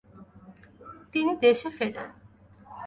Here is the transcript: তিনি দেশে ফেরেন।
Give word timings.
তিনি 1.13 1.31
দেশে 1.43 1.69
ফেরেন। 1.77 2.09